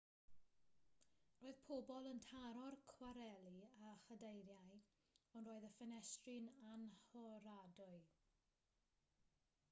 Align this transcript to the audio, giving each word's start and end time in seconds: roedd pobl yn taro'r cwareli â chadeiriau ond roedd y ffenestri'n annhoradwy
roedd 1.41 1.57
pobl 1.65 2.07
yn 2.11 2.21
taro'r 2.29 2.77
cwareli 2.93 3.53
â 3.89 3.91
chadeiriau 4.05 4.71
ond 5.41 5.51
roedd 5.51 5.67
y 5.67 5.69
ffenestri'n 5.75 6.49
annhoradwy 6.77 8.01